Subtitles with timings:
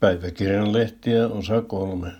[0.00, 2.12] Päiväkirjan lehtiä osa kolme.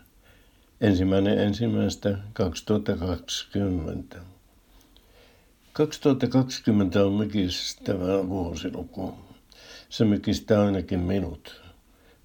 [0.80, 4.17] Ensimmäinen ensimmäistä 2020.
[5.72, 9.15] 2020 on mykistävä vuosiluku.
[9.89, 11.62] Se mykistää ainakin minut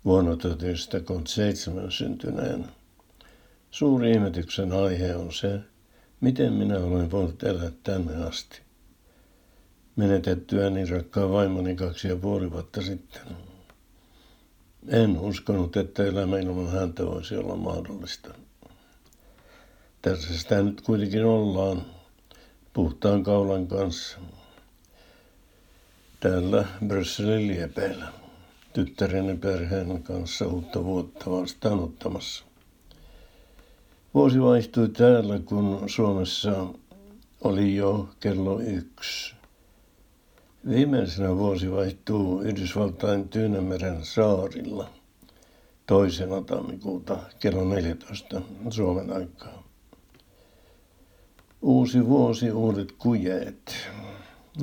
[0.05, 2.65] vuonna 1937 syntyneen.
[3.71, 5.59] Suuri ihmetyksen aihe on se,
[6.21, 8.61] miten minä olen voinut elää tänne asti.
[9.95, 13.50] Menetettyäni rakkaan vaimoni kaksi ja puoli vuotta sitten.
[14.87, 18.33] En uskonut, että elämä ilman häntä voisi olla mahdollista.
[20.01, 21.85] Tässä sitä nyt kuitenkin ollaan
[22.73, 24.17] puhtaan kaulan kanssa.
[26.19, 28.07] Täällä Brysselin liepeillä
[28.73, 32.43] tyttäreni perheen kanssa uutta vuotta vastaanottamassa.
[34.13, 36.67] Vuosi vaihtui täällä, kun Suomessa
[37.43, 39.40] oli jo kello yksi.
[40.69, 44.89] Viimeisenä vuosi vaihtuu Yhdysvaltain Tyynemeren saarilla
[45.87, 49.63] toisena tammikuuta kello 14 Suomen aikaa.
[51.61, 53.75] Uusi vuosi, uudet kujeet.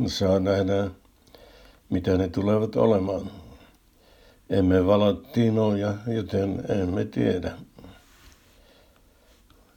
[0.07, 0.91] Saa nähdä,
[1.91, 3.31] mitä ne tulevat olemaan.
[4.51, 7.53] Emme valattiinoja, joten emme tiedä.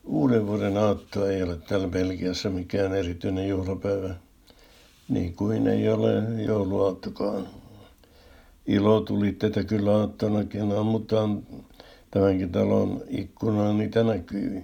[0.03, 4.15] Uuden vuoden aatto ei ole täällä Belgiassa mikään erityinen juhlapäivä
[5.11, 7.47] niin kuin ei ole jouluaattokaan.
[8.67, 11.43] Ilo tuli tätä kyllä aattonakin, ammutaan
[12.11, 14.63] tämänkin talon ikkunaan, niitä näkyy.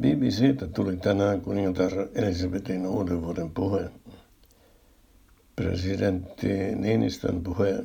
[0.00, 3.90] BBCtä tuli tänään kuningatar Elisabetin uuden vuoden puhe.
[5.56, 7.84] Presidentti Niinistön puhe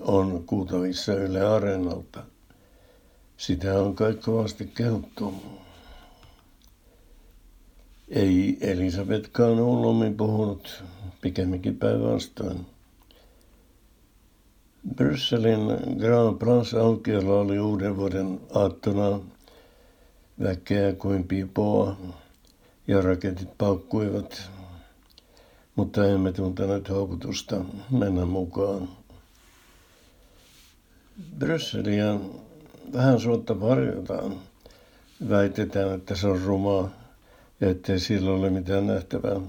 [0.00, 2.22] on kuultavissa Yle Areenalta.
[3.36, 4.30] Sitä on kaikki
[4.74, 5.34] kehuttu.
[8.10, 10.84] Ei Elisabetkaan hullummin puhunut,
[11.20, 12.66] pikemminkin päinvastoin.
[14.94, 15.60] Brysselin
[15.98, 19.20] Grand Place aukiolla oli uuden vuoden aattona
[20.42, 21.96] väkeä kuin pipoa
[22.86, 24.50] ja raketit paukkuivat,
[25.76, 27.60] mutta emme tunteneet houkutusta
[27.90, 28.88] mennä mukaan.
[31.38, 32.18] Brysseliä
[32.92, 34.34] vähän suotta varjotaan.
[35.28, 36.97] Väitetään, että se on rumaa
[37.60, 39.40] ja ettei sillä ole mitään nähtävää.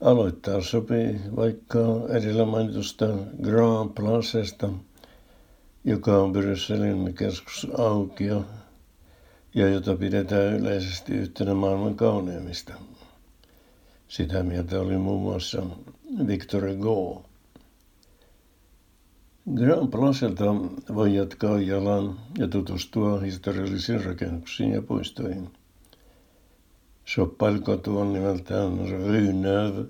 [0.00, 1.78] Aloittaa sopii vaikka
[2.08, 3.06] edellä mainitusta
[3.42, 4.68] Grand Placesta,
[5.84, 8.44] joka on Brysselin keskusaukio
[9.54, 12.74] ja jota pidetään yleisesti yhtenä maailman kauneimmista.
[14.08, 15.62] Sitä mieltä oli muun muassa
[16.26, 17.24] Victor Hugo.
[19.54, 20.44] Grand Placelta
[20.94, 25.50] voi jatkaa jalan ja tutustua historiallisiin rakennuksiin ja puistoihin.
[27.16, 29.84] Shoppailkatu on nimeltään Rynöv,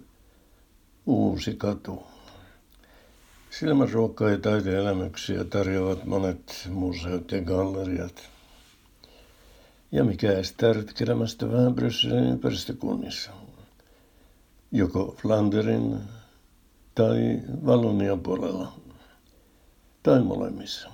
[1.06, 2.02] uusi katu.
[3.50, 8.30] Silmäruokaa ja taideelämyksiä tarjoavat monet museot ja galleriat.
[9.92, 13.30] Ja mikä estää retkelemästä vähän Brysselin ympäristökunnissa.
[14.72, 15.98] Joko Flanderin
[16.94, 18.72] tai Vallonian puolella.
[20.02, 20.88] Tai molemmissa.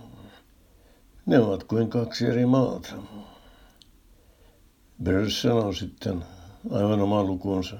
[1.26, 2.94] Ne ovat kuin kaksi eri maata.
[5.02, 6.24] Bryssel on sitten
[6.70, 7.76] aivan oma lukuunsa.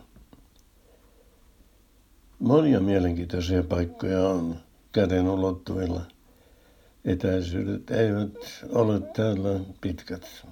[2.39, 4.57] Monia mielenkiintoisia paikkoja on
[4.93, 6.03] käden ulottuvilla.
[7.05, 10.47] Etäisyydet eivät ole täällä pitkät.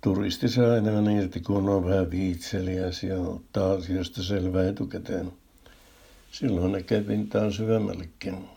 [0.00, 5.32] Turisti saa enemmän irti, kun on vähän viitseliäs ja ottaa asioista selvää etukäteen.
[6.30, 8.48] Silloin ne pintaan syvemmällekin.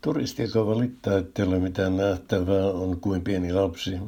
[0.00, 3.98] Turisti, joka valittaa, ettei ole mitään nähtävää, on kuin pieni lapsi,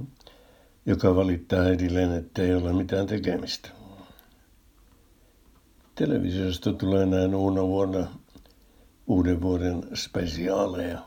[0.87, 3.69] joka valittaa äidilleen, ettei ole mitään tekemistä.
[5.95, 8.07] Televisiosta tulee näin uuna vuonna
[9.07, 10.99] uuden vuoden spesiaaleja.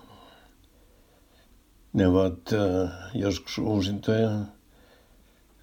[1.94, 4.32] Ne ovat äh, joskus uusintoja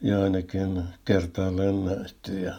[0.00, 2.54] ja ainakin kertaalleen nähtyjä.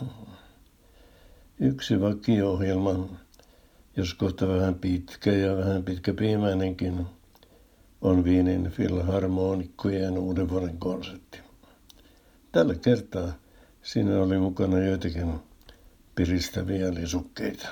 [1.60, 3.10] Yksi vakio-ohjelma
[3.98, 7.06] jos kohta vähän pitkä ja vähän pitkä piimäinenkin
[8.02, 11.40] on Viinin filharmonikkojen uuden vuoden konsertti.
[12.52, 13.34] Tällä kertaa
[13.82, 15.34] siinä oli mukana joitakin
[16.16, 17.68] piristäviä lisukkeita.